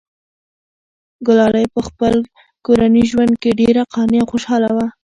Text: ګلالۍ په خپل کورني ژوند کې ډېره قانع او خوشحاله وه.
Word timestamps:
ګلالۍ 1.25 1.65
په 1.73 1.81
خپل 1.87 2.15
کورني 2.65 3.03
ژوند 3.11 3.33
کې 3.41 3.51
ډېره 3.61 3.81
قانع 3.93 4.19
او 4.23 4.29
خوشحاله 4.31 4.69
وه. 4.75 4.87